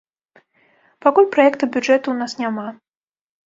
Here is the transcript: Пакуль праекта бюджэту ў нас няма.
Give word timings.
Пакуль 1.07 1.29
праекта 1.37 1.63
бюджэту 1.77 1.99
ў 2.11 2.17
нас 2.25 2.33
няма. 2.43 2.69